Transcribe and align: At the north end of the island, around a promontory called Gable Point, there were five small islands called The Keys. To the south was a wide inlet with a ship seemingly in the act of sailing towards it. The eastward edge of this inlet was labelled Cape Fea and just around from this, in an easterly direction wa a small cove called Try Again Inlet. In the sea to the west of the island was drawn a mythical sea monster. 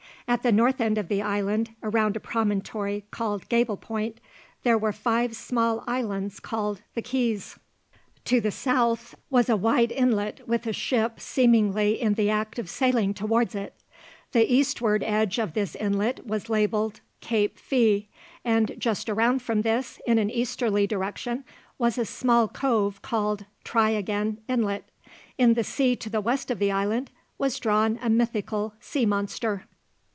At 0.27 0.43
the 0.43 0.51
north 0.53 0.79
end 0.79 0.97
of 0.97 1.09
the 1.09 1.21
island, 1.21 1.71
around 1.83 2.15
a 2.15 2.21
promontory 2.21 3.03
called 3.11 3.49
Gable 3.49 3.75
Point, 3.75 4.21
there 4.63 4.77
were 4.77 4.93
five 4.93 5.35
small 5.35 5.83
islands 5.87 6.39
called 6.39 6.81
The 6.95 7.01
Keys. 7.01 7.57
To 8.25 8.39
the 8.39 8.49
south 8.51 9.13
was 9.29 9.49
a 9.49 9.57
wide 9.57 9.91
inlet 9.91 10.47
with 10.47 10.65
a 10.65 10.71
ship 10.71 11.19
seemingly 11.19 11.99
in 11.99 12.13
the 12.13 12.29
act 12.29 12.57
of 12.59 12.69
sailing 12.69 13.13
towards 13.13 13.55
it. 13.55 13.75
The 14.31 14.49
eastward 14.49 15.03
edge 15.03 15.37
of 15.37 15.51
this 15.53 15.75
inlet 15.75 16.25
was 16.25 16.47
labelled 16.49 17.01
Cape 17.19 17.59
Fea 17.59 18.07
and 18.45 18.73
just 18.77 19.09
around 19.09 19.41
from 19.41 19.63
this, 19.63 19.99
in 20.07 20.17
an 20.17 20.29
easterly 20.29 20.87
direction 20.87 21.43
wa 21.77 21.87
a 21.87 22.05
small 22.05 22.47
cove 22.47 23.01
called 23.01 23.47
Try 23.65 23.89
Again 23.89 24.39
Inlet. 24.47 24.87
In 25.37 25.55
the 25.55 25.65
sea 25.65 25.97
to 25.97 26.09
the 26.09 26.21
west 26.21 26.49
of 26.49 26.59
the 26.59 26.71
island 26.71 27.11
was 27.37 27.59
drawn 27.59 27.99
a 28.01 28.09
mythical 28.09 28.73
sea 28.79 29.05
monster. 29.05 29.65